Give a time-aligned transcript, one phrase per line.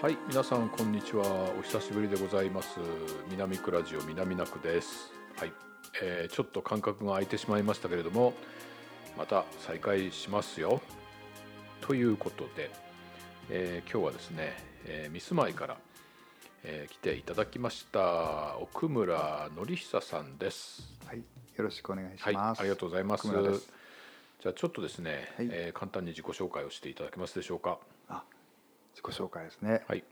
[0.00, 1.24] はい皆さんこんにちは。
[1.58, 2.78] お久しぶりでございます。
[3.32, 5.10] 南区ラジオ南区です。
[5.36, 5.52] はい、
[6.00, 8.32] えー、ちょっと間隔が空いてしまいましたけれども
[9.16, 10.80] また再開しますよ。
[11.80, 12.70] ということで、
[13.50, 14.56] えー、今日はですね、
[14.86, 15.76] えー、ミスマイから、
[16.62, 20.96] えー、来ていただきました奥村則久さんです。
[21.06, 21.18] はい
[21.56, 23.26] よろしくお願いします、はい、ありがとうございます。
[23.26, 27.78] じゃあちょっとですね、はい、えー、簡単に自己紹介をしていただけますでしょうか。
[28.08, 28.22] あ
[28.98, 30.02] 自己紹介ですね、はい。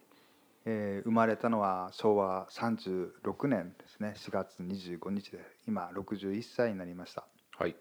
[0.64, 4.14] えー、生まれたのは昭和36年ですね。
[4.16, 7.24] 4月25日で今61歳になりました。
[7.58, 7.74] はい。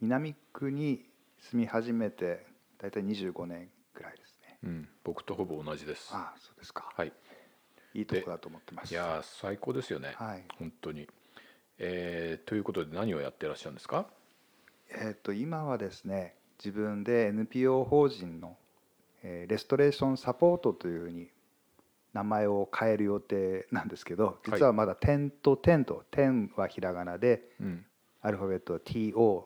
[0.00, 1.04] 南区に
[1.40, 2.46] 住み始めて
[2.78, 6.10] 大体25年ぐらいですね、うん、僕とほぼ同じです。
[6.14, 6.88] ああそうですか。
[6.96, 7.12] はい。
[7.94, 8.92] いいとこだと思ってます。
[8.92, 11.08] いや最高ですよね、はい、本当に、
[11.78, 14.06] えー、ということで何をやってらっしゃるんですか？
[14.90, 18.56] えっ、と今はですね自分で NPO 法人の
[19.24, 21.30] レストレーションサポートというふうに
[22.12, 27.48] 名前を変える予定なんですけど実はまだ「点と「点と「点はひらがなで、
[28.20, 29.44] アルファベット TO、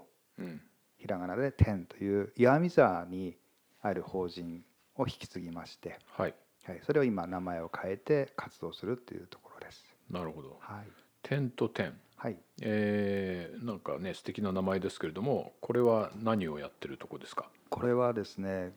[0.99, 3.39] ひらがなで「点という岩見沢に
[3.81, 4.65] ある法人
[4.97, 6.35] を引き継ぎまして、はい。
[6.65, 9.85] はい、それを今名前を変えて活動するというところです。
[10.11, 10.87] なるほど、はい、
[11.23, 11.99] 点と点。
[12.17, 12.37] はい。
[12.61, 17.49] えー、なんかね素敵な名前ですけれどもこれは何をやってるとこですか？
[17.71, 18.73] これはですね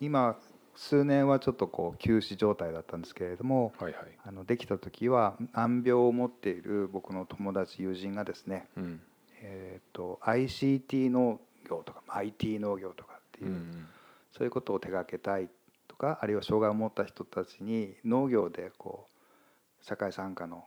[0.00, 0.36] 今
[0.74, 9.00] 数年はちょっとこう休止状態だったんですけれども、はいはい、あのできた時は難病を持っている僕の友達友人がですね、うん、
[9.40, 13.86] えーと、ICT 農業とか IT 農業とかっていう、うん、
[14.32, 15.48] そういうことを手がけたい
[15.88, 20.64] とかあるいは障害を持った人たちに農業でこう社会参加の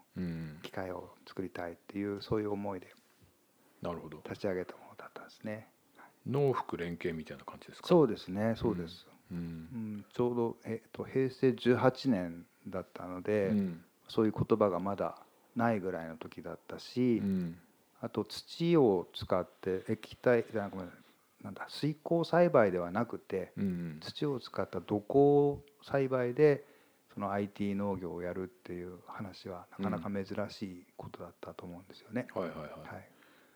[0.63, 2.87] 機会を作りたいっていう、そういう思いで
[4.23, 5.67] 立ち上げたものだったんですね。
[6.25, 7.87] 農福連携みたいな感じですか？
[7.87, 15.15] そうですねそうです、うん、うん、ちょうど、えっと、平成18年だったので、うん、そういう言葉がまだ
[15.55, 17.57] ないぐらいの時だったし、うん、
[18.01, 20.71] あと土を使って液体なん
[21.43, 23.53] なんだ水耕栽培ではなくて、
[24.01, 26.65] 土を使った土耕栽培で
[27.13, 32.27] その IT 農業をやるっていう話はなかなか珍しいことだったと思うんですよね。
[32.33, 33.09] はいはいはい、はい。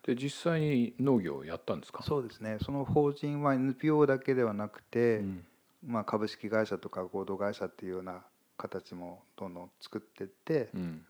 [0.06, 2.02] で実際に農業をやったんですか？
[2.02, 2.58] そうですね。
[2.62, 5.44] その法人は NPO だけではなくて、うん、
[5.86, 8.24] まあ、株式会社とか合同会社っていうような
[8.56, 11.04] 形もどんどん作ってって、うん、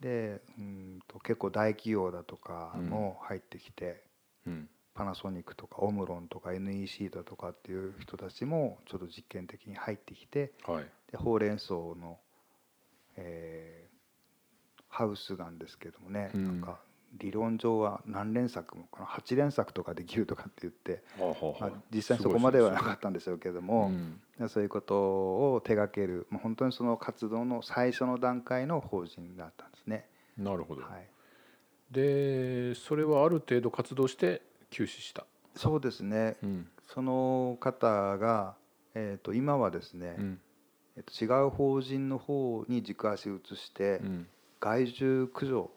[0.00, 4.02] でうんと結構大企業だとかも入ってきて、
[4.46, 12.18] うん、パナソニックとかオムロンとか NEC だとかっていう人たちもちょっと実験的に入ってきて、はい、でほうれん草の、
[13.16, 16.80] えー、ハウスなんですけどもね、なんか
[17.18, 23.92] 理論上は何連作も8連作とかできるとかって言って、まあ、実際にそこまではなかったんでしょうけども、
[24.38, 24.94] うん、そういうこと
[25.54, 30.06] を手掛ける、まあ、本当にその活動の最初の段階の法人だったんですね。
[30.38, 31.06] なるほど、はい、
[31.90, 35.26] でそれはある程度活動して休止した。
[35.54, 38.54] そうですね、うん、その方が、
[38.94, 40.40] えー、と今はですね、うん、
[40.96, 44.00] えー、と違う法人の方に軸足を移して、
[44.60, 45.70] 害獣駆除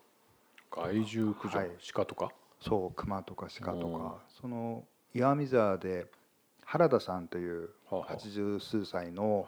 [0.76, 2.32] 害獣駆除、はい、鹿とか？
[2.60, 4.24] そう熊とか鹿とか。
[4.42, 6.08] その岩見沢で
[6.64, 7.70] 原田さんという
[8.08, 9.46] 八十数歳の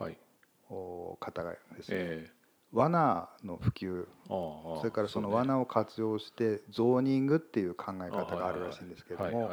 [0.70, 4.08] 方がですね、えー、罠の普及。
[4.28, 9.52] それからその罠を活用してゾーニングっていう考え方があるらしいんですけれども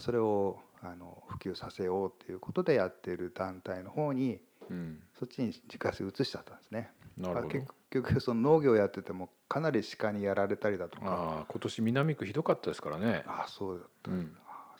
[0.00, 6.90] それをあの普及させようっていうことでやっている団体の方に、うん、そっちに自家用移しちゃったんですね。
[7.16, 7.48] なるほど。
[7.48, 11.04] 結局その農業やっててもかなり鹿にやられたりだとか。
[11.06, 13.24] あ今年南区ひどかったですからね。
[13.26, 14.36] あそうだった、うん、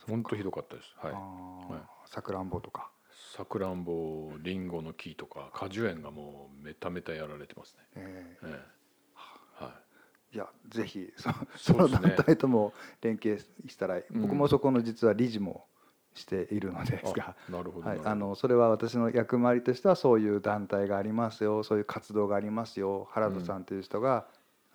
[0.09, 0.95] 本当ひどかったです。
[1.01, 2.11] はい。
[2.11, 2.91] さくらんぼとか。
[3.37, 7.85] さくらんぼりんごの木とか果樹園がもうめためたやられてますね。
[7.97, 9.71] えー、えー、は
[10.33, 10.37] い。
[10.37, 15.67] いやぜひそその団体とも連携したら、僕もそこの実は理事も
[16.15, 17.35] しているのですが
[18.05, 24.27] あのそれは私の役回りとしてはそういう団体がありますよそういう活動がありますよ原田さんという人が、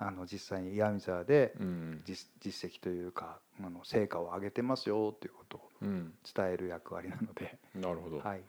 [0.01, 1.53] うん、あの実際に岩見沢で
[2.05, 7.57] 実,、実績というかあの成果を上げてますよということを伝える役割なので。
[7.75, 8.41] うん、なるほど、はい、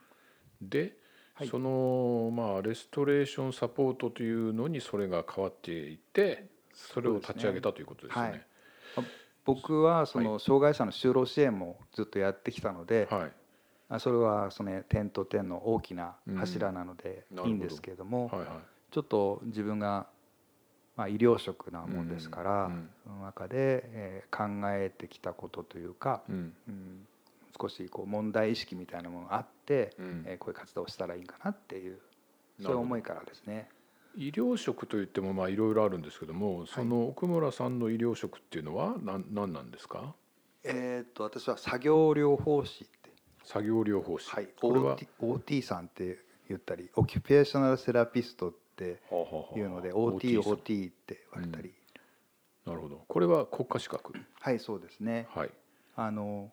[0.61, 0.97] で、
[1.35, 8.47] はい、そのまあレストレーションサポートというのにそれが変わっていってそれを立ち上げたということですよね。
[9.45, 13.29] 僕はその障害者の就労支援もずっとやってきたので、は
[13.97, 18.49] い、それはその点と点の大きな柱なのでいいんですけれども、はいはい、
[18.91, 20.07] ちょっと自分が
[20.97, 22.71] まあ医療職なもんですから、
[23.05, 26.53] その中でえ考えてきたことというか、うん。
[27.61, 29.95] 少しこう問題意識みたいなものがあって、
[30.25, 31.99] えこういう活動をしたらいいかなっていう
[32.63, 33.69] そういう思いからですね。
[34.17, 40.15] 医療職といってもまあいろいろあるんですけども、その奥村さんの医療職っていうのは何何なんですか？
[40.65, 43.11] えっと私は作業療法士って
[43.45, 44.31] 作業療法士。
[44.31, 44.49] はい。
[44.61, 46.19] これは？OT さんって
[46.49, 49.01] 言ったり、オキュペーショナルセラピストって
[49.57, 51.73] いうので、OT OT って言われたり、
[52.67, 53.05] なるほど。
[53.07, 54.13] これは国家資格？
[54.41, 55.29] はいそうですね。
[55.31, 55.51] はい。
[55.97, 56.51] あの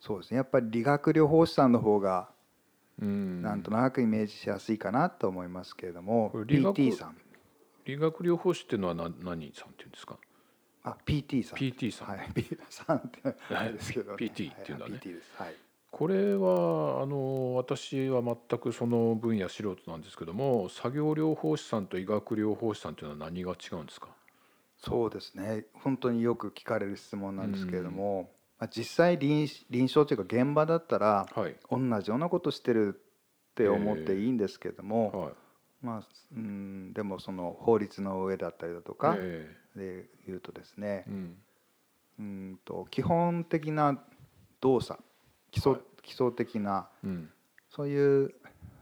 [0.00, 0.36] そうですね。
[0.38, 2.28] やっぱり理学療法士さんの方が
[2.98, 7.16] なんとなくイメージしやすいかなと思いますけれども PT さん。
[7.84, 10.18] 理学療法士っていうのは何何さんっていうんですか？
[10.82, 11.58] あ PT さん。
[11.58, 14.92] PT さん、はい、 P さんってあれですけど、ね、PT っていうんだね、
[15.36, 15.54] はい、PT
[15.90, 24.08] これはあの私は全くその分野素人なんですけども作業療法士さんと医学療法士さんというのは何が違うんですか？
[24.78, 25.64] そうですね。
[25.72, 35.32] 本当によく聞かれる質問なんですけれども、まあ、実際臨臨床というか現場だったら、はい、同じようなことしてるって思っていいんですけども、
[35.82, 36.02] まあ
[36.34, 39.16] うんでもその法律の上だったりだとか
[39.76, 41.36] で言うとですね、うん、
[42.18, 43.98] うんと基本的な
[44.60, 45.02] 動作
[45.50, 47.30] 基礎,、基礎的な、うん、
[47.70, 48.34] そういう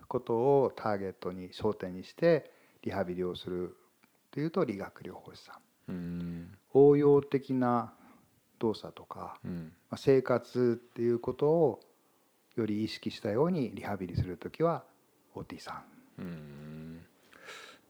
[0.09, 2.51] ことをターゲットに焦点にして
[2.83, 3.77] リハビリをする
[4.31, 7.93] というと理学療法士さん、うん、応用的な
[8.59, 11.81] 動作とか、うん、まあ、生活っていうことを
[12.57, 14.85] より意識したようにリハビリする時は
[15.35, 15.83] OT さ
[16.19, 16.23] ん。
[16.23, 17.05] うん。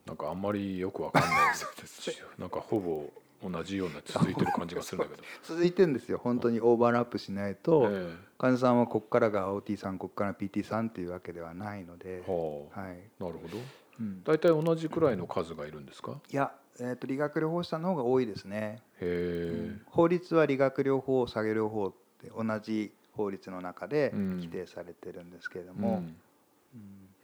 [0.07, 3.11] なんかあんまりよくわかんないです、 なんかほぼ
[3.43, 5.29] 同じような続いてる感じがするんだけど。
[5.43, 6.19] 続いてるんですよ。
[6.19, 13.59] 本当にオーバーラップしないと、えー、患者さんはここからが OT さんここから PT さんっていうわけではないので、はあ、はい、なるほど、
[14.01, 18.83] うん、大体同じくらいの数がいるんですか、いやえーと、理学療法士さんの方が多いですね。
[19.01, 26.03] へうん、法律は理学療法作業療法って同じ法律の中で規定されてるんですけれども、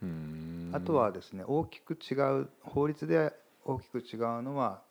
[0.01, 3.33] うん、あとはですね大きく違う法律で
[3.65, 4.81] 大きく違うのは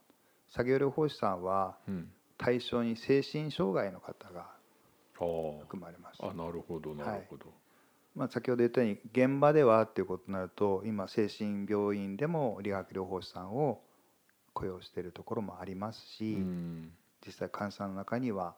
[0.51, 1.77] 作業療法士さんは
[2.37, 4.51] 対象に精神障害の方が
[5.15, 6.19] 含まれます。
[6.23, 7.47] あなるほどなるほど。
[7.47, 7.55] はい
[8.17, 13.81] まあ、先ほど言ったように現場ではっていうことになると今精神病院でも理学療法士さんを
[14.61, 16.37] 雇用しているところもありますし、
[17.27, 18.55] 実際患者さんの中には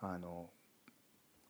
[0.00, 0.50] あの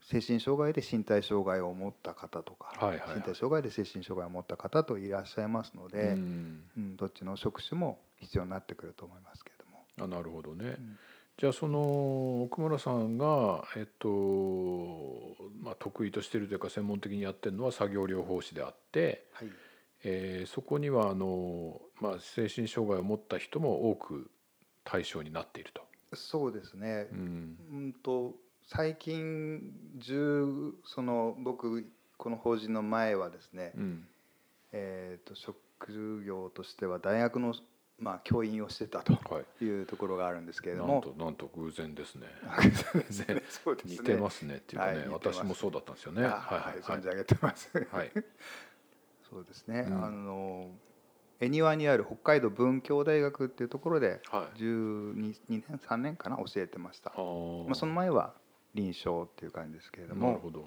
[0.02, 9.84] 精神障害で身体障害を持った方とか、はいはいはい、身体障害で精神障害を持った方といらっしゃいますので、うん、うん、どっちの職種も必要になってくると思いますけれども。
[10.00, 10.98] あなるほどね、うん、
[11.38, 14.08] じゃあその奥村さんが、えっと
[15.60, 19.48] まあ、得意としているというか専門的にやってるのは作業療法士であって、はい
[20.04, 24.30] えー、そこにはあの、まあ、精神障害を持った人も多く
[24.84, 25.82] 対象になっていると。
[26.14, 28.34] そうですね、うん、うんと
[28.66, 29.62] 最近
[29.98, 31.86] 中その僕
[32.18, 34.06] この法人の前はですね、うん、
[34.72, 37.54] えーと、職業としては大学の、
[37.98, 39.12] まあ、教員をしてたと
[39.60, 39.82] い。
[39.82, 42.26] うところがあるんですけれども、はい、なんとなんと偶然ですね。
[42.26, 42.98] ねそ
[43.72, 43.98] うです ね。
[43.98, 46.22] 似てますねっていうかね、はい、私もそうだったんですよね。
[46.22, 46.80] はいはい。
[46.80, 47.70] 存じ上げてます。
[47.90, 48.12] はい
[49.32, 50.68] そうですね、うん、あの
[51.40, 54.20] 恵庭にある北海道文教大学っていうところで
[54.56, 58.34] 12、はい、年3年かな教えてました、まあ、その前は
[58.74, 60.28] 臨床っていう感じですけれども。
[60.28, 60.66] なるほど。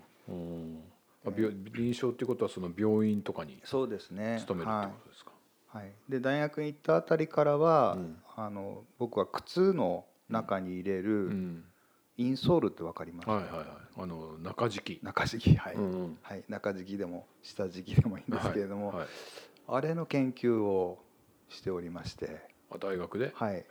[1.27, 4.37] あ病臨床っていうことはその病院とかにそうですね。
[4.41, 5.31] 勤めるってことですか？
[5.69, 11.63] はい、で大学に行ったあたりからは、うん、あの僕は靴の中に入れる、
[12.17, 13.29] インソールってわかります？
[13.29, 13.65] はいはいはい。
[13.97, 15.03] あの中敷き。
[15.03, 19.07] 中敷きはい、うんうん、はい中敷きでも下敷きでもいいんですけれども、はいはい、
[19.67, 20.99] あれの研究を
[21.49, 22.49] しておりまして。
[22.71, 23.31] あ大学で？
[23.35, 23.55] はい。
[23.55, 23.65] へ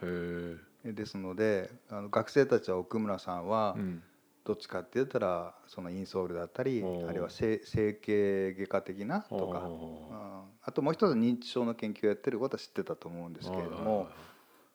[0.84, 0.92] え。
[0.92, 4.02] ですのであの学生たちは奥村さんは、うん
[4.46, 7.58] どっちかって言ったらそのインソールだったりあるいは整
[7.94, 14.06] 形外科的なとか、うん、あともう一つ認知症の研究をやってることは知ってたと思うんですけれども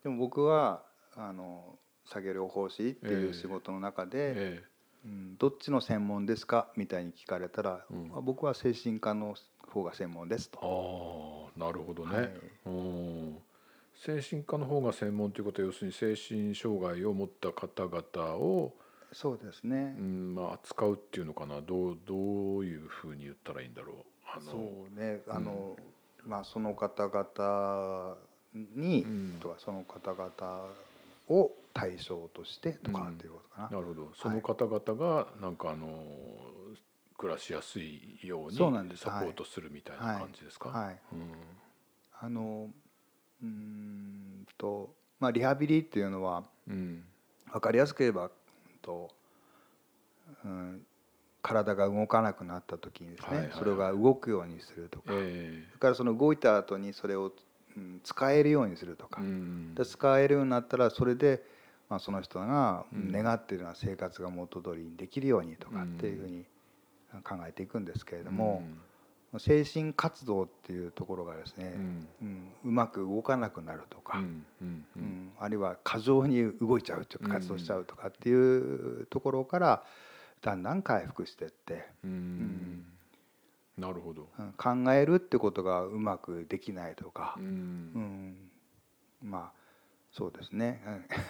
[0.01, 0.81] でも僕は
[1.15, 1.77] あの
[2.09, 9.35] 作業療法士っていう仕事の中で、えー、うん、どっちの専門ですかみたいに聞かれたら、うん、僕は精神科の
[9.67, 11.49] 方が専門ですと。
[11.55, 12.29] あなるほどね、はい、
[13.95, 18.73] 精神科の方が専門ということは要するに精神障害を持った方々を
[19.11, 21.61] そうですね、うんまあ、扱うっていうのかな。
[21.61, 23.95] どうどういうふうに言ったらいいんだろう。
[24.31, 24.57] あのそ
[24.95, 25.21] うね。
[25.27, 25.75] あの、
[26.23, 28.17] うん、まあ、その方々
[28.75, 30.67] に、うん、とかその方々
[31.27, 34.11] を対象としてとかっていうことかな、うん、なるほど。
[34.15, 36.03] その方々がなんかあの
[37.17, 38.57] 暮らしやすいように
[38.97, 41.31] サポートするみたいな感じですか、はい、はい、うん、
[42.21, 42.69] あの
[43.43, 47.03] うんとまあリハビリっていうのは、うん、
[47.51, 48.31] 分かりやすく言えば
[48.81, 49.09] と、
[50.45, 50.81] うん、
[51.41, 57.33] 体が動かなくなった時にですね、はいはいはい、それが動くようにするとか、えー、それからその動いた後にそれを、
[57.75, 61.43] うん、使えるようにするとか、うん、で使えるようになったらそれで、
[61.89, 66.46] まあ、その人が願っているような生活が元通りにできるようにとかっていうふうに
[67.24, 68.62] 考えていくんですけれども、
[69.34, 71.74] うん、精神活動っていうところがですね、
[72.22, 72.51] うん。
[72.65, 75.31] うまく動かなくなるとか、うん。
[75.39, 79.84] あるいは過剰に動いちゃう活動しちゃうとかっていうところから、
[80.41, 82.86] だんだん回復してって、うん、
[83.77, 84.29] なるほど。
[84.58, 88.38] 考えるってことがうまくできないとか、うん、
[89.24, 89.60] まあ
[90.11, 90.81] そうですね。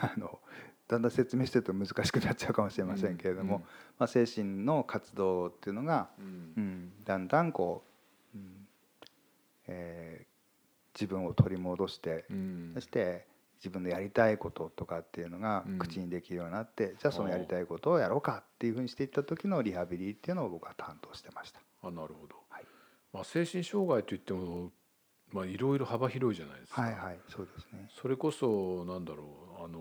[0.01, 0.39] あの
[0.87, 3.61] だんだん説明してると難しくなっちゃうかもしれませんけれども、うん、
[3.99, 6.91] まあ、精神の活動っていうのが、うん。
[7.05, 7.83] だんだんこ
[8.33, 8.67] う、うん
[9.67, 12.25] えー、自分を取り戻して、
[12.73, 21.59] そして自分のやりたいこととかっていうのが口にできるようになって、うん、じゃあそのやりたいことをやろうかっていうふうにしていった時のリハビリっていうのを僕は担当してました。
[21.83, 22.63] あなるほど、はい。
[23.13, 24.71] まあ、精神障害といっても
[25.31, 26.81] まあ、いろいろ幅広いじゃないですか。
[26.81, 27.89] はいはい、そうですね。
[28.01, 29.23] それこそなんだろ
[29.59, 29.79] うあの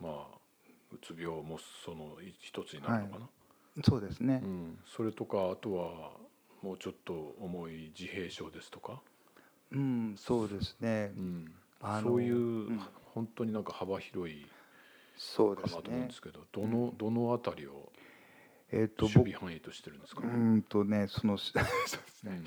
[0.00, 0.36] まあ
[0.92, 3.20] うつ病もその一つになるのかな。
[3.20, 3.30] は
[3.78, 4.78] い、そうですね、うん。
[4.86, 6.10] それとかあとは
[6.62, 9.00] もうちょっと重い自閉症ですとか。
[9.72, 11.12] うん、そうですね。
[11.16, 11.52] うん、
[12.02, 12.80] そういう、うん、
[13.14, 14.46] 本当になんか幅広い
[15.16, 15.82] そうですね。
[15.82, 17.90] と思うんですけど、どのどのあたりを
[18.72, 20.28] えっ、と守備範囲としてるんですか、ね。
[20.28, 21.62] うんとねその そうで
[22.08, 22.42] すね。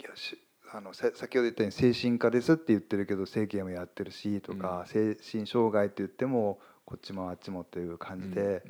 [0.00, 0.38] いやし
[0.74, 8.62] あの先ほど言ったように精神科ですって言ってるけど整形もやってるしとか、精神障害って言ってもこっちもあっちもという感じで、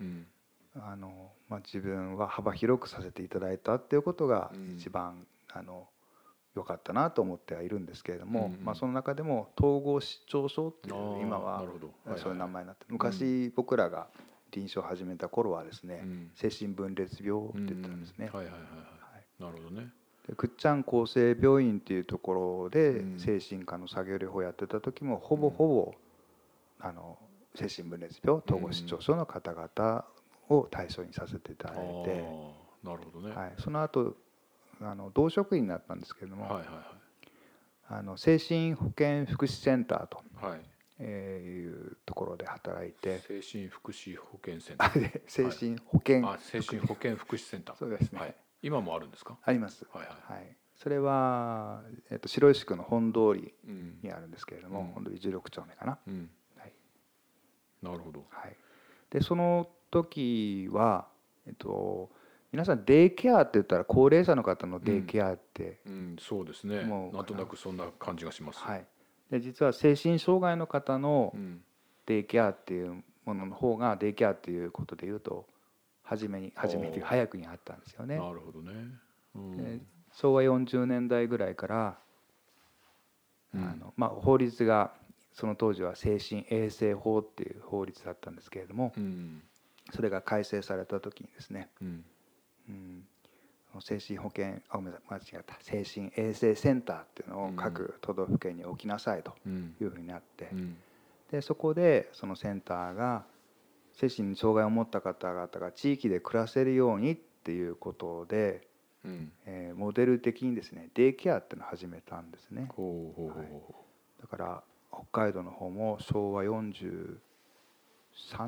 [0.75, 5.87] あのまあ、自分は幅広くさせていただいたっていうことが一番、あの
[6.57, 11.65] 良かったなと思ってはいるんですけれども、まあ、その中でも統合失調症っていう今は
[12.17, 14.09] そういう名前になって昔僕らが
[14.51, 16.05] 臨床を始めた頃はですね、
[16.35, 18.29] 精神分裂病って言ったんですね。
[18.33, 18.55] はいはい。
[18.55, 19.43] はい。
[19.43, 19.89] なるほどね
[20.37, 25.95] くっちゃん厚生病院っていうところで精神科の作業療法やってた時もほぼほぼ
[26.81, 27.19] あの
[27.55, 30.05] 精神分裂病統合失調症の方々
[30.49, 32.25] を対象にさせていただいて、
[32.85, 34.17] なるほどね、はい、その後
[34.81, 36.75] あの同職員になったんですけれども、はいはいはい、
[37.91, 40.61] あの精神保健福祉センターと、はい。
[41.05, 43.19] えー、いうところで働いて。
[43.21, 45.21] 精神福祉保健センター。
[45.27, 47.77] 精神保健、はい、精神保健福祉センター。
[47.77, 49.37] そうですね、はい、今もあるんですか？
[49.43, 50.33] あります、はいはい。
[50.35, 53.55] はい、それは、えー、と白石区の本通り
[54.03, 56.73] にあるんですけれども、うん、本通り16丁目かな、うん、はい、
[57.83, 58.57] なるほど、はい、
[59.11, 61.09] でその時は
[61.47, 62.11] えっと
[62.53, 66.83] 皆さんデイケアって言ったら高齢者の方のデイケアって、うん、うん、そうですね。
[66.85, 67.23] な？
[67.23, 68.85] んとなくそんな感じがします、はい、
[69.31, 71.35] で実は精神障害の方の
[72.07, 75.47] デイケアっていうものの方がデイケアっていうことでいうと
[76.03, 78.17] 初めに初めて早くにあったんですよね。
[78.17, 78.73] なるほどね、
[79.35, 81.99] うん、昭和40年代ぐらいから、
[83.55, 84.93] うん、あのまあ、法律が
[85.33, 89.43] その当時は精神衛生法っていう法律だったんですけれども、うん、
[89.95, 92.05] それが改正された時にですね、うん。
[93.81, 95.57] 精神保健あごめんなさい間違った。
[95.61, 99.33] 精神衛生センターっていうのを各都道府県に置きなさいと
[99.81, 100.51] いうふうになって、
[101.31, 103.25] でそこでそのセンターが
[103.95, 108.67] 精神に障害を持った方々が地域で暮らせるようにっていうことで、
[109.05, 112.69] うん、えー、モデル的にですねデイケアってのを始めたんですね。
[112.77, 113.49] ほうほうほうはい、
[114.21, 117.19] だから北海道の方も昭和43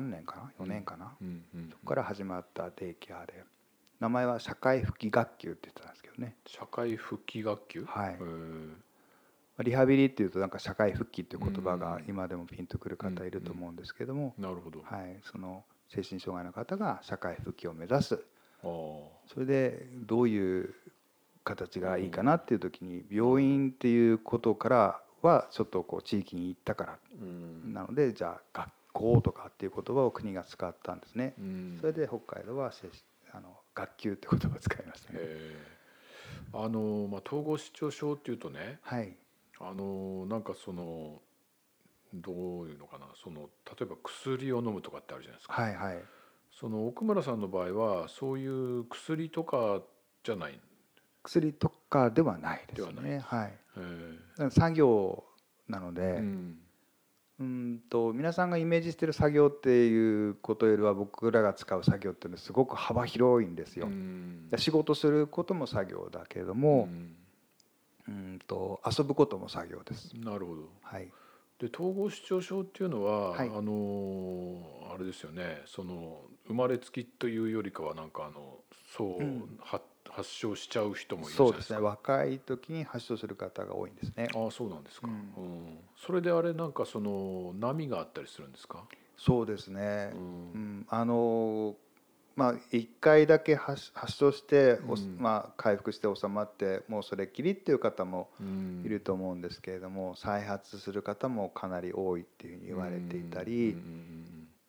[0.01, 3.43] 年かな？4年かな、うんうんうん、そこから始まったデイケアで。
[3.99, 6.35] 名前は社会復帰学級って言ってたんですけどね。
[6.45, 7.85] 社会復帰学級？
[7.85, 8.17] はい
[9.59, 18.19] リハビリっていうとなんか社会復帰っていう言葉が今でもピンとくる方いると思うんですけども、なるほど、はい、その精神障害の方が社会復帰を目指す。
[18.61, 20.73] それでどういう
[21.43, 26.99] 形がいいかなっていう時に病院っていうことからはちょっとこう地域に行ったから、
[27.65, 31.35] なのでじゃあ学校とかっていう言葉を国が使ったんですね、
[31.79, 32.73] それで北海道は
[33.31, 35.19] あの学級って言葉を使いましたね。
[36.53, 39.15] あのまあ、統合失調症っていうとね、はい、
[39.59, 41.21] あのなんかその
[42.13, 45.53] どういうのかなその例えば薬を飲むとかってあるじゃないですか。
[45.61, 46.03] はいはい、
[46.51, 49.81] その奥村さんの場合はそういう薬とか
[50.23, 50.59] じゃない？
[51.23, 53.19] 薬とかではないですね。
[53.25, 53.53] はい、
[54.51, 55.23] 作業
[55.67, 56.59] なので、うん、
[57.39, 63.87] うんと皆さんがイメージしてる作業っていうことよりは僕らが使う作業っていうのはすごく幅広いんですよ。
[63.87, 67.15] うん、仕事することも作業だけれども、うん、
[68.07, 70.11] うんと遊ぶことも作業です。
[70.15, 70.69] なるほど。
[70.81, 71.11] はい。
[71.57, 74.61] で統合失調症っていうのは、はい、あの
[74.93, 75.61] あれですよね。
[75.65, 78.59] その生まれつきというよりかはなんかあの
[78.97, 81.79] そう、うん、発発症しちゃう人もいるそうですね。
[81.79, 84.27] 若い時に発症する方が多いんですね。
[84.35, 88.83] ああそうなんですか、うん、うん、それであれなんかその波があったりするんですか？
[89.17, 91.75] そうですね、うん、うん、あの
[92.35, 98.29] まあ1回だけ発症して、うん、まあ、回復して収まってもうそれっきりっていう方も
[98.83, 103.77] いると思うんですけれども、再発する方もかなり多いっていうふうに言われていたり、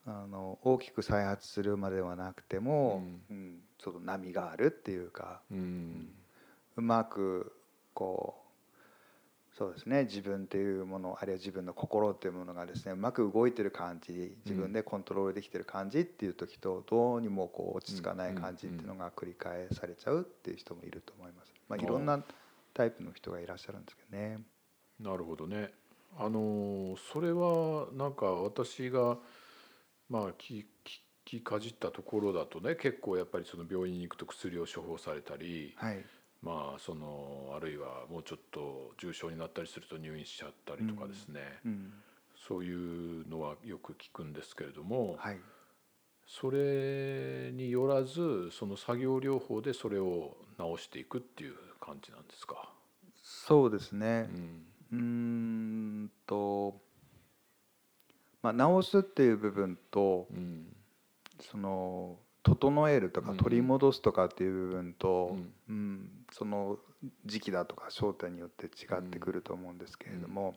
[0.07, 3.61] あの大きく再発するまではなくても、うん。
[3.79, 6.09] ちょっと波があるっていうか、うん、
[6.77, 7.53] うまく
[7.95, 8.46] こう
[9.57, 21.55] そうですね自分っていうものあるいは自分の心っていうものがですねうまく動いてる感じ自分でコントロールできてる感じっていう時とどうにもこう落ち着かない感じっていうのが繰り返されちゃうっていう人もいると思います。
[21.71, 22.23] まあ、いろんな
[22.75, 24.41] タイプの人がいらっしゃるんですけどね。
[25.01, 25.71] なるほどね。
[26.19, 29.17] あのそれはなんか私が
[30.11, 30.67] まあ聞
[31.25, 36.05] きかじったところだとね結構やっぱりその病院に行くと薬を処方されたり、はい、
[36.47, 41.93] まあそのあるいはもうちょっと重症になったりすると入院しちゃったりとかですね、うんうん、
[42.49, 45.41] そういうのはよく聞くんですけれども、はい、
[46.27, 52.71] それによらずその作業療法でそれを治していくっていう感じなんですか？
[53.23, 54.31] そうですね。
[54.93, 55.03] うん、う
[56.05, 56.81] んと
[58.43, 60.67] まあ、治すっていう部分と、うん、
[61.41, 66.77] その整えるとか取り戻すとかっていう部分と、うん、うん、その
[67.25, 70.55] 時期だとか焦点によって違ってくると思うんですけれども、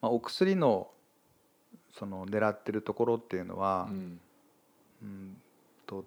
[0.00, 0.86] まあ、お薬の
[1.92, 4.20] その狙ってるところっていうのは、うん。
[5.02, 5.36] うん
[5.86, 6.04] と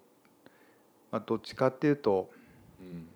[1.10, 2.30] まあ、どっちかっていうと、
[2.80, 3.06] うん、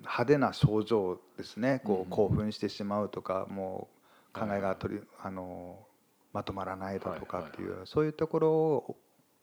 [0.00, 1.80] 派手な症状ですね。
[1.84, 3.88] こう興奮してしまうとかも
[4.34, 5.78] う考えが取り、あの
[6.32, 8.96] まとまらないだとかっていう、そういうところを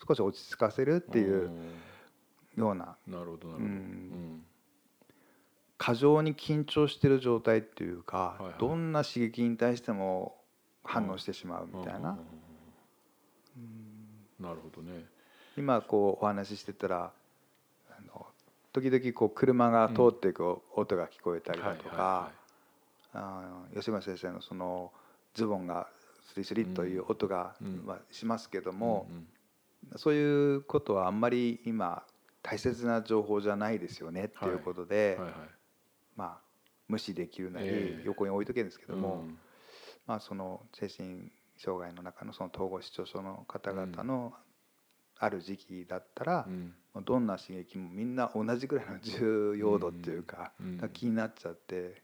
[0.06, 1.50] 少し落ち着かせるっていう
[2.58, 4.44] ようななるほどなるほど、うん、
[5.84, 10.34] 過剰に緊張してる状態っていうか、はいはい、どんな刺激に対しても
[10.82, 12.18] 反応してしまうみたいな。
[14.40, 15.04] なるほどね。
[15.58, 17.12] 今こうお話ししてたら
[17.90, 18.26] あの
[18.72, 22.32] 時々こう車が通っていく音が聞こえたりだとか
[23.76, 24.94] 吉村先生のその
[25.34, 25.90] ズボンが
[26.34, 29.06] スリスリという音が、まあ、しますけども、
[29.98, 32.04] そういうことはあんまり今
[32.42, 35.20] 大切な情報じゃないですよねっていうことで、
[36.16, 36.42] まあ
[36.88, 39.26] 無視できるなり横に置いとけるんですけども、
[40.06, 44.34] まあその精神障害の中のその統合失調症の方々の
[45.18, 46.48] ある時期だったら、
[47.06, 50.52] どんな刺激もみんな同じぐらいの重要度っていうか,、
[50.92, 52.02] 気になっちゃって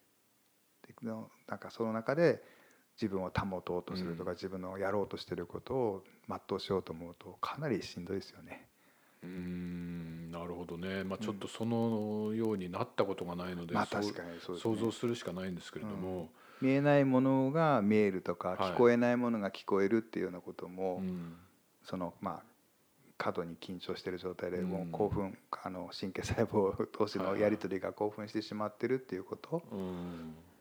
[1.47, 2.41] なんかその中で
[2.95, 8.67] 自分を保とうとするとか、自分のやろうとしてることを全うしようと思うとかなりしんどいですよね。
[9.23, 16.29] うんなるほどね、まあ、ちょっとそのようになったことがないので、まあ、確かにそう、ね、想像するしかないんですけれども、
[16.61, 21.01] うん、見えないものが見えるとか、聞こえないものが聞こえるっていうようなことも、
[21.83, 22.43] そのまあ
[23.17, 29.61] 過度に緊張している状態でもう興奮、あの神経細胞同士のやり取りが興奮してしまってるっていうこと、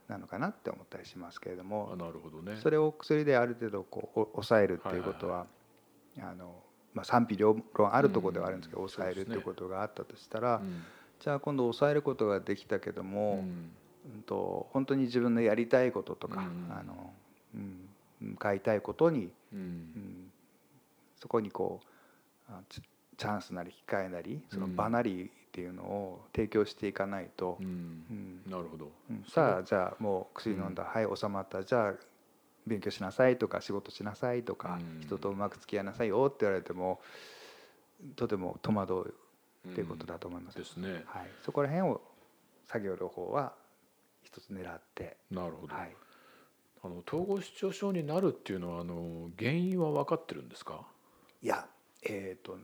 [0.08, 5.46] なのかなって思ったりしますけれどもなるほど、ね、それを薬である程度こう抑えるっていうことは,、
[6.18, 6.54] あの
[6.98, 10.82] まあ、賛否両論あるところではあるんですけど、うん、抑えるっていうことがあったとしたら、うん、
[11.20, 13.44] じゃあ今度抑えることができたけども、
[14.04, 17.12] うん、と本当に自分のやりたいこととか、あの
[17.54, 17.88] うん、
[18.32, 20.30] 向かいたいことに、うん。
[21.20, 21.80] そこにこ
[22.48, 22.52] う
[23.16, 28.42] チャンスなり機会なりその場なりっていうのを提供していかないと、うん。
[28.46, 28.90] なるほど、
[29.28, 31.62] さあじゃあもう薬飲んだ、はい収まった。
[31.62, 31.94] じゃあ
[32.68, 37.00] 勉強しなさいとか仕事しなさいとか、人とうまく付き合いなさいよって言われても
[38.16, 39.14] とても戸惑
[39.64, 40.58] うっていうことだと思います。
[40.58, 41.02] ですね。
[41.06, 42.00] はい、そこら辺を
[42.66, 43.54] 作業療法は
[44.22, 45.16] 一つ狙って。
[45.30, 45.74] なるほど。
[45.74, 45.96] はい、
[46.84, 50.86] あの統合失調症になるっていうのはあの原因は分かってるんですか？
[51.42, 51.66] いや
[52.04, 52.58] えっ、ー、と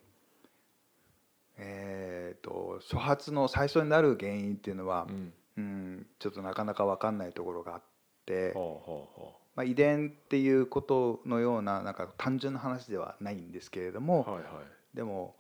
[1.57, 7.83] えーと、初発の最初になる原因っていうのは、うん、うん、ちょっとなかなか分かんないところがあっ
[8.27, 8.53] て、
[9.57, 15.37] まあ、遺伝っていうことのようななんか単純な話ではないんですけれども、はいはい、でも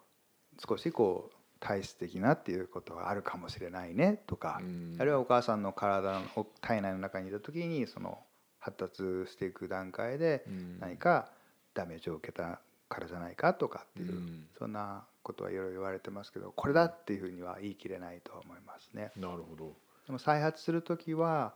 [0.66, 8.18] 少しこう体質的なっていうことがあるかもしれないねとか、うん、あるいはお母さんの体の体内の中にいた時にその
[8.60, 10.44] 発達していく段階で
[10.80, 11.30] 何か
[11.74, 19.10] ダメージを受けたからじゃないかとかっていう、うん、そんなことはいろいろ言われてますけどこれだっていうふうには言い切れないと思いますね。
[19.16, 19.72] なるほど。
[20.06, 21.54] でも再発する時は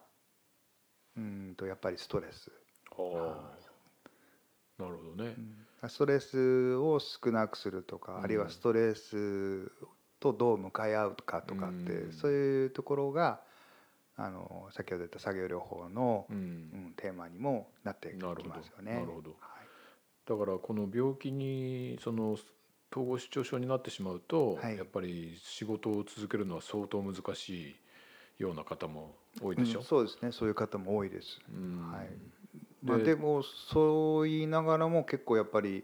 [1.18, 2.50] うんとやっぱりストレス。
[4.78, 5.34] なるほどね、
[5.88, 9.70] ストレスを少なくするとか、うん、あるいはストレス
[10.20, 13.40] とどう向かい合うかとかって、うん、そういうところが
[14.16, 18.94] あの先ほど言った作業療法の、うん、テーマにもなってきますよね。
[18.94, 22.36] なるほど、はい、だからこの病気にその
[22.90, 27.76] 統合失調症になってしまうと、はい、やっぱり仕事を続けるのは相当難しい
[28.38, 30.32] ような方も多いでしょ、うん、そうですね。
[30.32, 31.40] そういう方も多いです、
[31.92, 32.08] はい。
[32.82, 35.82] まあ、でもそう言いながらも結構やっぱり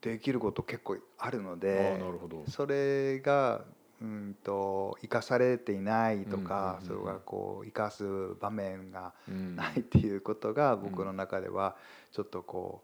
[0.00, 2.44] できること結構あるので、なるほど。
[2.48, 3.64] それが
[4.00, 8.04] うんと生かされていないとか、それがこう生かす
[8.40, 11.76] 場面がないっていうことが僕の中では
[12.10, 12.82] ちょっとこ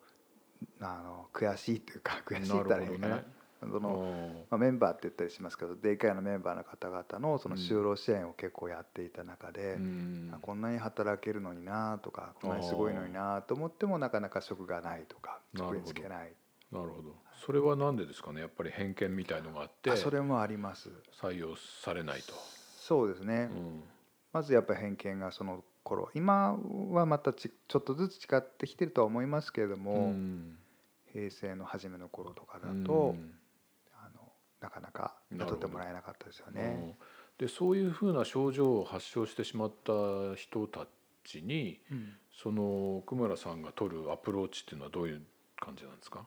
[0.80, 3.22] うあの悔しいというか悔しいったらいいかな。
[3.60, 16.32] そのまあ、メンバーって言ったりしますけどデイカイのメンバーの方々のその就労支援を結構やっていた中で、うん、こんなに働けるのになとかこんなにすごいのになと思ってもなかなか職がないとか職につけない
[16.70, 17.14] なるほど。
[17.44, 18.42] それは何でですかね？
[18.42, 20.90] やっぱり偏見みたいのがあってそれもあります。
[21.20, 22.34] 採用されないと。
[22.78, 23.82] そうですね、うん、
[24.32, 26.56] まずやっぱり偏見がその頃今
[26.90, 30.58] はまたちちょっとずつ違ってきてるとは思いますけれども、うん、
[31.12, 33.37] 平成の初めの頃とかだと、うん、
[34.60, 36.96] なかなか雇ってもらえなかったですよね。
[37.38, 39.92] でそういうふうな症状を発症してしまった
[40.34, 40.86] 人た
[41.24, 41.80] ちに、
[42.32, 45.22] その奥村さんが取るアプローチっていうのはどういう
[45.60, 46.26] 感じなんですか？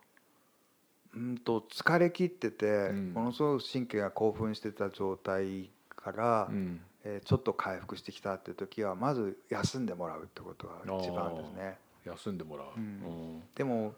[1.13, 11.77] うんと疲れ切ってて、うん、ものすごく神経が興奮してた状態から、うん、えー、ちょっと回復してきたっていう時はまず休んでもらうってことが一番ですね。
[12.05, 13.93] 休んでもらう、うん、でも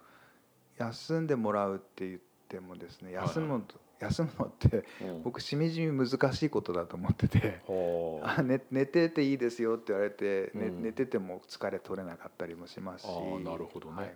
[0.79, 3.63] 休んでもらうって言ってもですね休むの、はい、
[3.99, 4.83] 休むのって
[5.23, 7.61] 僕しみじみ難しいことだと思ってて
[8.23, 13.09] 「あ寝寝てていいですよ」って言われて、ね、寝てても疲れ取れなかったりもしますし。
[13.43, 14.15] なるほどね、はい。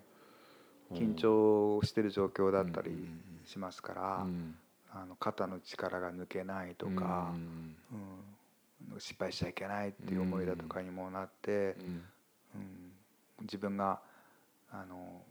[0.94, 2.92] 緊張してる状況だったり
[3.46, 4.28] しますから、
[4.92, 7.76] あの肩の力が抜けないとか、うん。
[9.00, 11.76] 失敗しちゃいけないっていう思いだとかにもなって、
[12.56, 12.92] うん。
[13.42, 14.00] 自分が
[14.72, 15.22] あの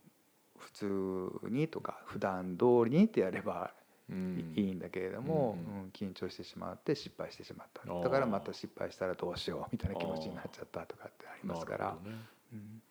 [0.66, 3.70] 普通にとか普段通りにってやれば
[4.10, 7.86] いいんだけれども、うん緊張してしまって失敗してしまった。
[7.86, 11.26] だからまた失敗したらどうしようみたいな気持ちになっちゃったとかって。
[11.28, 11.96] ありますから、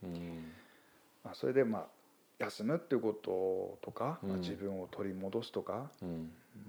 [0.03, 0.53] うん。
[1.23, 1.87] まあ、それでまあ
[2.39, 5.91] 休むっていうこととか、まあ、自分を取り戻すとか、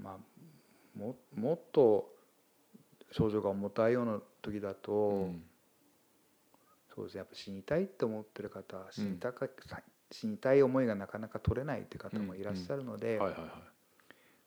[0.03, 2.11] まあ、ももっと
[3.13, 5.31] 症状が重たいような時だと、
[6.95, 7.19] そうですね。
[7.19, 9.47] やっぱ死にたいって思ってる方死にたか、
[10.11, 13.25] 死にたい思いがなかなか取れないって方もいらっしゃるのでそ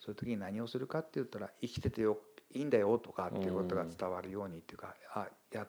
[0.07, 2.19] ういう時に何をするかって言ったら生きててよ
[2.51, 5.67] いいんだよとかっていうことが伝わるようにっていうか、あや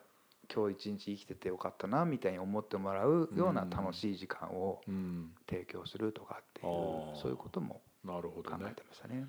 [0.53, 4.81] 今日一日生きててよかったなみたいに思ってもらうような楽しい時間を
[5.49, 6.65] 提供するとかっていう、
[7.15, 8.21] そういうことも考
[8.67, 9.27] えてましたね。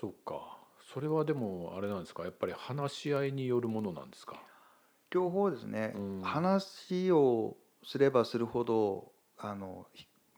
[0.00, 0.58] そっか。
[0.92, 2.24] それはでもあれなんですか？
[2.24, 4.42] やっぱり話し合いによるものなんですか？
[5.10, 9.86] 両方ですね、うん、話をすればするほどあの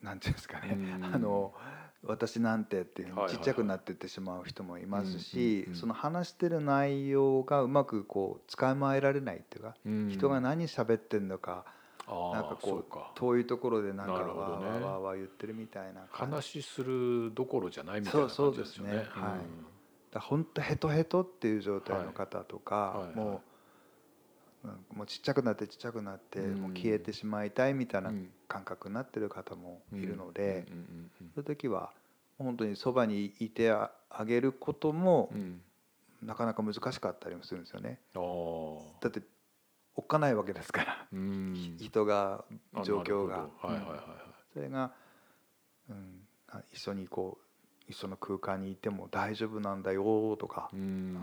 [0.03, 1.55] なんていうんですかね、うん、あの
[2.03, 9.75] 私なんてっていうのちっちゃくなってってしまう人もいますしその話してる内容がうまくこう使い回られないっていうか、
[10.11, 11.65] 人が何喋ってんのか
[12.07, 18.91] なんかこう遠いところでなんかわーわーわー言ってるみたいな話するどころじゃないみたいな感じですよね。
[18.91, 19.39] そうですね、はい、
[20.13, 23.41] だ本当ヘトヘトっていう状態の方とか、も
[24.63, 28.13] うもうちっちゃくなってちっちゃくなってもう消えてしまいたいみたいな
[28.55, 30.65] 感覚になってる方もいるので
[31.35, 31.91] そういう時は
[32.39, 33.91] 本当にそばにいてあ
[34.25, 35.29] げることも
[36.23, 37.99] なかなか難しかったりもするんですよね。
[39.01, 39.23] だって
[39.97, 41.07] おっかないわけですから
[41.79, 42.45] 人が
[42.85, 43.49] 状況が。
[44.53, 44.93] それが、
[45.91, 46.21] うん、
[46.73, 51.19] 一緒にこう一緒の空間にいても大丈夫なんだよとか、うん、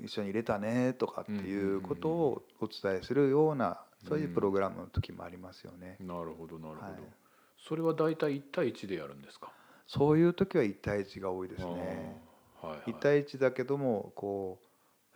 [0.00, 5.96] 一緒に入れたねとかっていうことをお伝えするようなそういうプログラムの時もありますよね。
[6.00, 7.00] なるほどなるほど、はい、
[7.58, 9.52] それは大体1対1でやるんですか？
[9.86, 12.22] そういう時は1対1が多いですね。
[12.60, 14.68] はいはい、1対1だけどもこう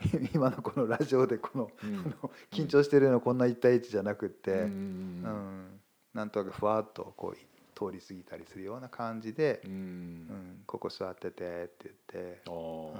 [0.34, 2.16] 今のこのラジオでこのうん、
[2.50, 5.80] 緊張してるのこんな1対1じゃなくて、うん、うん、
[6.14, 7.36] なんとなくふわっとこう
[7.74, 11.96] 通り過ぎたりするような感じで「うん、ここ座ってて」って言っ
[12.34, 12.94] て「こ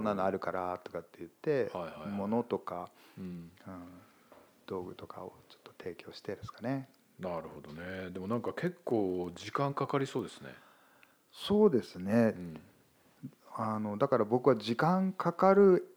[0.00, 1.70] んなのあるから」とかって言って、
[2.10, 3.50] 物とか、うん
[4.66, 6.88] 道具とかをちょっと提供してですかね。
[7.18, 8.10] なるほどね。
[8.10, 10.48] でもなんか結構時間かかりそうですね。
[11.32, 12.34] そうですね、
[13.54, 15.94] あのだから僕は時間かかる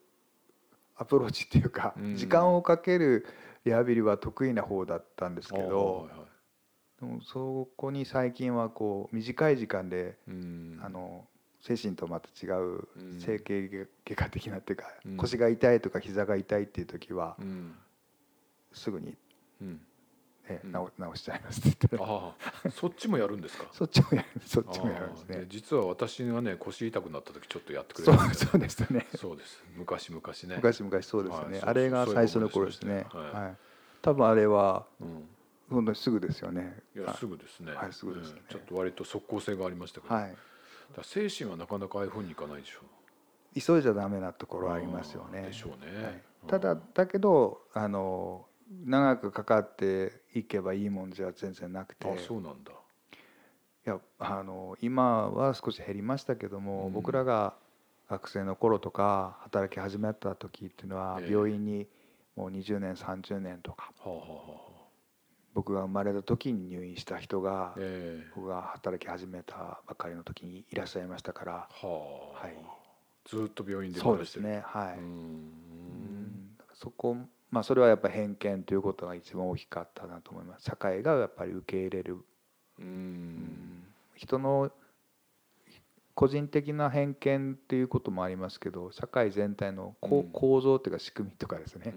[0.97, 3.25] アプローチっていうか、時間をかける
[3.63, 6.09] リハビリは得意な方だったんですけど、
[6.99, 11.25] でもそこに最近はこう短い時間で、うん、あの
[11.61, 12.87] 精神とまた違う
[13.19, 17.73] 整形外科的なっていうか、うん、腰が痛いとか膝が痛いっていう時は、うん、
[18.73, 19.15] すぐに、
[19.61, 19.81] うん。
[20.47, 22.11] え直直しちゃいますって言って。
[22.11, 22.33] あ
[22.65, 22.71] あ。
[22.71, 23.67] そっちもやるんですか？
[23.71, 25.45] そっちもやるそっちもやるんですね。
[25.47, 29.07] 実は私がね腰痛くなった時ちょっとやってくれるんですそうですね。
[29.15, 29.63] そうです。
[29.75, 30.55] 昔々ね。
[30.55, 33.57] 昔々そうですね、はい、あれが最初の頃ですね、はい、はい、
[34.01, 35.29] 多分あれは、うん。
[35.69, 36.81] 本当にすぐですよね。
[36.95, 37.73] いやすぐですね。
[37.73, 38.41] はいすぐです、ね。
[38.41, 40.15] うん、ちょっと割と即効性がありましたけど。
[40.15, 40.35] はい。
[40.97, 43.59] だ精神はなかなかああいうふうにいかないでしょう。
[43.61, 45.43] 急いじゃダメなところはありますよね。
[45.43, 46.03] でしょうね。
[46.03, 52.07] はい、ただだけどあの長くかかっていけばいいもんじゃ全然なくて。
[52.07, 52.71] あそうなんだ。
[53.85, 57.55] いやあの今は少し減りましたけども、うん、僕らが
[58.09, 61.87] 学生の頃とか働き始めた時っていうのは病院に
[62.35, 64.23] もう20年30年とか、はあは
[64.75, 64.79] あ
[65.53, 72.55] 僕が生まれた時に入院した人が、えー、僕が働き始めたばかりの時にいらっしゃいましたから、はあ、はい、
[73.25, 74.99] ずっと病院でそうですねはい。
[74.99, 75.51] うん。
[76.73, 77.17] そこ
[77.51, 80.65] まあそれはやっぱり偏見ということが一番大きかったなと思います。
[80.65, 82.17] 社会がやっぱり受け入れる。
[82.79, 83.83] うん。
[84.15, 84.71] 人の
[86.19, 91.93] 個人的な偏見っていうこともありますけど社会全体の構造というか仕組みとかですね、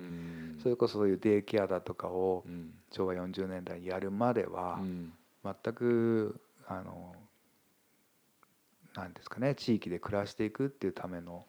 [0.62, 2.44] それこそそういうデイケアだとかを
[2.92, 4.78] 昭和40年代にやるまでは
[5.44, 7.16] 全くあの
[8.94, 11.44] 何ですかね地域で暮らしていくっていうための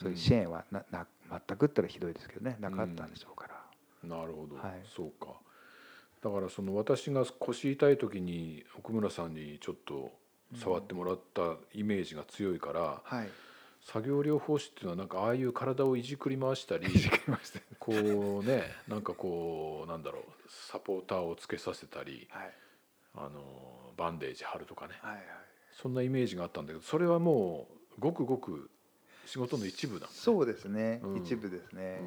[0.00, 1.06] そういう支援はなな
[1.46, 2.56] 全くったらひどいですけどね。
[2.58, 4.08] なかったんでしょうから。
[4.08, 5.34] なるほど、はい、そうか。
[6.22, 10.12] だからその私が腰痛い時に奥村さんにちょっと
[10.56, 13.28] 触ってもらったイメージが強いから、はい、
[13.82, 16.86] 作業療法士っていうのはなんかああいう体をいじくり回したり
[17.78, 22.50] こうねなんかこうなんだろうサポーターをつけさせたり、はい、
[23.16, 23.40] あの
[23.96, 25.22] バンデージ貼るとかね、はいはい、
[25.72, 28.70] そんなイメージがあったんだけどそれはもうごくごく
[29.30, 32.00] 仕事の一部なん、ね、そうですね、うん、一部ですね、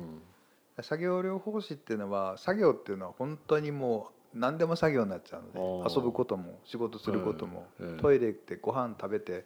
[0.78, 7.68] うん、作業療法士っていうのは作業っていうのは本当にもう何でも作業になっちゃうので遊ぶことも仕事することも、
[8.02, 9.46] トイレ行ってご飯食べて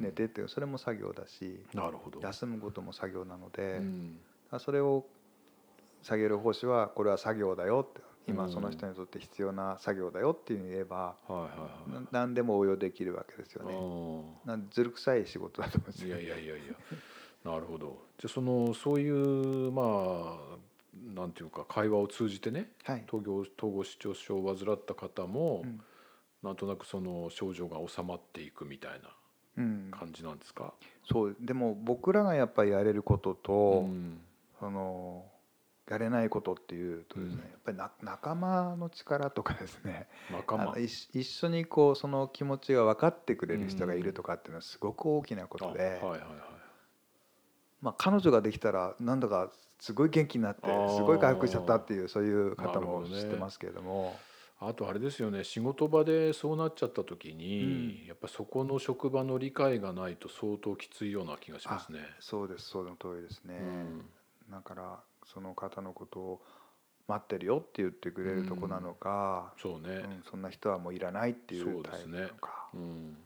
[0.00, 2.18] 寝てってそれも作業だしなるほど。
[2.22, 3.82] 休むことも作業なので、
[4.58, 5.04] それを
[6.02, 11.16] 作業療法士はこれは作業だよって今その人にとって必要な作業だよっていうふうに言えば、
[12.10, 14.64] 何でも応用できるわけですよね。
[14.70, 16.74] ずる臭い仕事だと思うんですよ、いやいやいやいや
[17.44, 17.98] なるほど。
[18.18, 20.52] じゃそのそういうまあ
[21.14, 25.80] なんていうか会話を通じてね、はい、統合統合失調症を患った方も、うん、
[26.42, 29.00] なんとなくその症状が治まっていくみたい
[29.56, 30.70] な感じなんですか、うん、
[31.10, 31.36] そう。
[31.40, 34.20] でも僕らがやっぱりやれることと、うん、
[34.60, 35.24] その
[35.90, 40.06] やれないことっていうとですね、やっぱりな仲間の力とかですね。
[40.30, 40.74] 仲間。
[40.78, 46.20] 一緒にこうその気持ちが分かってくれる人がいるとかっていうのはすごく大きなことで、はいはいはい
[47.82, 54.16] まあ、彼女ができたらなんだかすごい元気になってすごい回復しちゃったっていうそういう方も知ってますけれども。
[54.64, 61.98] あとあれですよね仕事場でそうなっちゃった時に、うん、やっぱそこの職場の理解がないと相当きついような気がしますね。
[62.20, 64.04] そうですその通りですね、うん、
[64.52, 66.40] だからその方のことを
[67.08, 72.68] 待ってるよって言ってくれるとこなのか、うん、そうね、うん、そんな人はもういらないっていうタイプなのか。
[72.72, 73.16] うね、うん、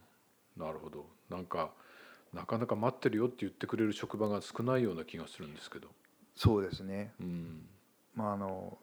[0.57, 1.05] なるほど。
[1.29, 1.69] なんか
[2.33, 5.89] なかなか待ってるよって言ってくれる職場が少ないような気がするんですけど。
[6.35, 7.67] そうですね、うん、
[8.13, 8.77] まああの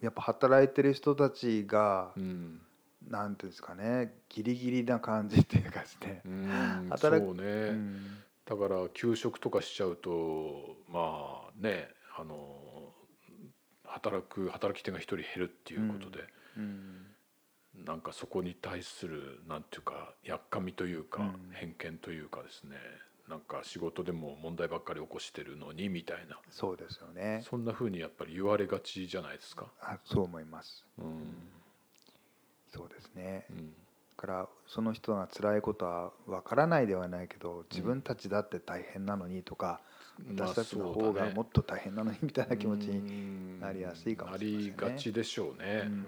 [0.00, 2.60] やっぱ働いてる人たちが、うん、
[3.08, 8.00] なんていうんですかねギリギリな感じっていうかですね、うん、働そうね、うん、
[8.46, 12.56] だから休職とかしちゃうとまあねあの
[13.84, 16.24] 働く働き手が一人減るっていうことで、
[16.56, 17.03] うん
[17.84, 22.76] なんかそこに対するなんていうかやっかみというか、偏見というかですね。
[23.28, 26.38] なんか仕事でも問題ばっかり起こしてるのにみたいな。
[26.50, 27.40] そうですよね。
[27.42, 29.66] そんなふうにやっぱり言われがちじゃないですか。
[29.80, 31.34] あそう思います、うん、
[32.74, 33.72] そうですね、うん、
[34.16, 39.80] からその人が辛いことはわからないではないけど自分たちだって大変なのにとか、
[40.20, 46.04] うん、私たちの方がもっと大変なのにみたいな気持ちになりやすいかもしれない、ね、なりがちでしょうね、うん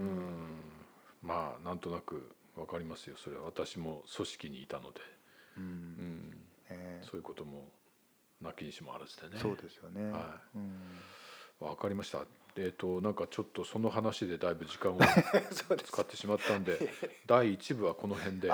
[1.27, 3.17] まあなんとなく分かりますよ。
[3.17, 5.01] それは私も組織にいたので、
[5.59, 5.65] うん。
[5.65, 6.47] うん。
[6.71, 7.69] えー、そういうことも
[8.41, 9.39] なきにしもあらずでね。
[9.41, 10.59] そうですよね、はい。
[10.59, 12.25] うん、わかりました
[12.59, 14.99] えーと、なんかちょっとその話でだいぶ時間を
[15.85, 16.91] 使ってしまったんで
[17.27, 18.51] 第1部はこの辺で。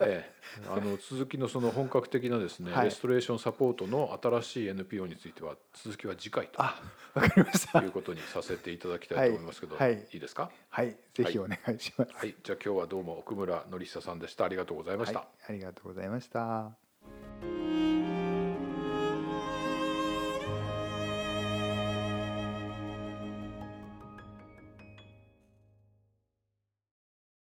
[0.00, 6.80] ええ、あの続きのその本格的なですね、はい、レストレーションサポートの新しい NPO については続きは次回とあ
[7.14, 7.80] わかりました。
[7.80, 10.50] いうことにさせていただきたいと思いますけど、はい、いいですか？
[10.68, 10.96] はい。
[11.14, 14.44] ぜひお願いします、はい、じゃあ今日はどうも奥村典久さんでした。
[14.44, 16.76] ありがとうございました、ありがとうございました